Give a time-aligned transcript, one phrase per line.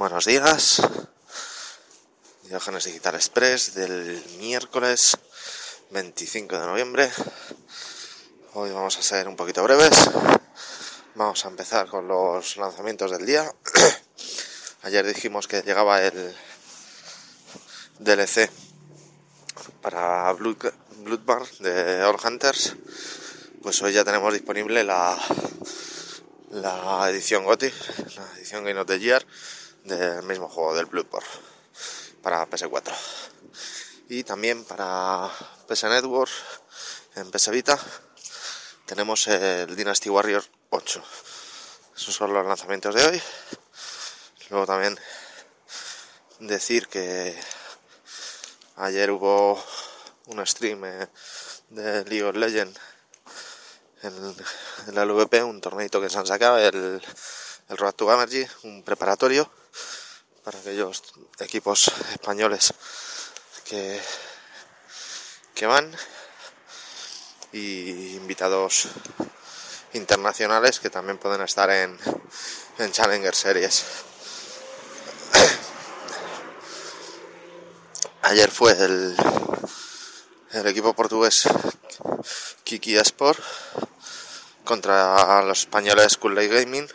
[0.00, 0.80] Buenos días.
[2.44, 5.14] Diógenes Digital Express del miércoles
[5.90, 7.10] 25 de noviembre.
[8.54, 10.10] Hoy vamos a ser un poquito breves.
[11.16, 13.52] Vamos a empezar con los lanzamientos del día.
[14.84, 16.34] Ayer dijimos que llegaba el
[17.98, 18.50] DLC
[19.82, 22.74] para Blood, Bloodborne de All Hunters.
[23.60, 25.18] Pues hoy ya tenemos disponible la,
[26.52, 27.70] la edición GOTI,
[28.16, 29.26] la edición Game of the Year
[29.84, 31.28] del mismo juego del Bloodborne
[32.22, 32.92] para PS4
[34.08, 35.30] y también para
[35.68, 36.30] PS Network
[37.16, 37.78] en PS Vita
[38.86, 41.02] tenemos el Dynasty Warrior 8
[42.00, 43.22] esos son los lanzamientos de hoy.
[44.48, 44.98] Luego también
[46.38, 47.38] decir que
[48.76, 49.62] ayer hubo
[50.24, 51.08] un stream eh,
[51.68, 52.80] de League of Legends
[54.02, 57.02] en, la LVP, un torneito que se han sacado, el,
[57.68, 59.52] el Road to Gamergy, un preparatorio
[60.44, 61.02] para aquellos
[61.38, 62.74] equipos españoles
[63.64, 63.98] que,
[65.54, 65.90] que van
[67.52, 68.88] y invitados
[69.92, 71.96] internacionales que también pueden estar en,
[72.78, 73.84] en Challenger Series.
[78.22, 79.16] Ayer fue el,
[80.52, 81.44] el equipo portugués
[82.64, 83.40] Kiki Sport
[84.64, 86.88] contra los españoles Cool Gaming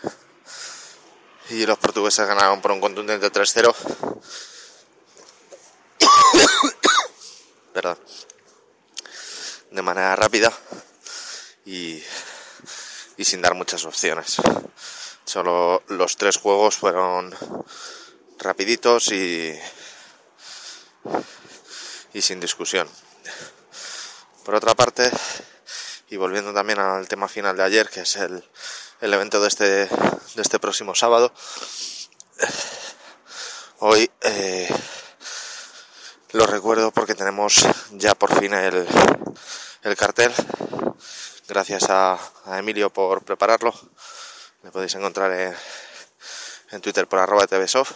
[1.50, 3.76] y los portugueses ganaron por un contundente 3-0.
[7.74, 8.00] Perdón.
[9.72, 10.52] De manera rápida
[11.66, 12.02] y,
[13.18, 14.38] y sin dar muchas opciones.
[15.26, 17.36] Solo los tres juegos fueron
[18.40, 19.60] rapiditos y,
[22.14, 22.88] y sin discusión.
[24.44, 25.12] Por otra parte,
[26.10, 28.44] y volviendo también al tema final de ayer, que es el,
[29.02, 31.34] el evento de este, de este próximo sábado,
[33.80, 34.70] hoy eh,
[36.32, 38.88] lo recuerdo porque tenemos ya por fin el,
[39.84, 40.34] el cartel.
[41.48, 42.18] Gracias a,
[42.58, 43.74] Emilio por prepararlo.
[44.64, 45.56] Me podéis encontrar en,
[46.72, 47.94] en Twitter por arroba tvsoft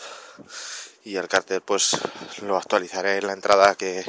[1.03, 1.97] y el cartel pues
[2.41, 4.05] lo actualizaré en la entrada que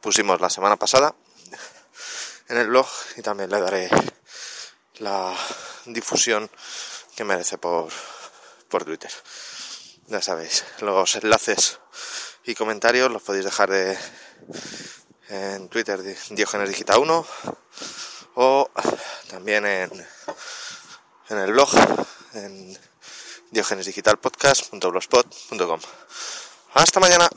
[0.00, 1.14] pusimos la semana pasada
[2.48, 2.86] en el blog
[3.16, 3.90] y también le daré
[5.02, 5.36] la
[5.86, 6.48] difusión
[7.16, 7.90] que merece por,
[8.68, 9.10] por Twitter.
[10.06, 11.80] Ya sabéis, los enlaces
[12.44, 13.98] y comentarios los podéis dejar de,
[15.28, 17.26] en Twitter de Diogenes Digital 1
[18.36, 18.70] o
[19.28, 19.90] también en,
[21.28, 21.68] en el blog
[22.34, 22.78] en
[23.50, 25.80] diogenesdigitalpodcast.blogspot.com.
[26.74, 27.28] Hasta mañana.